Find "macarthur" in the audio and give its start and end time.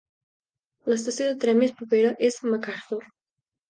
2.53-3.05